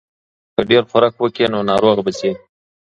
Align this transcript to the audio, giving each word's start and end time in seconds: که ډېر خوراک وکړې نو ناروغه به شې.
که 0.55 0.61
ډېر 0.69 0.83
خوراک 0.89 1.13
وکړې 1.17 1.45
نو 1.53 1.59
ناروغه 1.69 2.01
به 2.05 2.11
شې. 2.19 2.31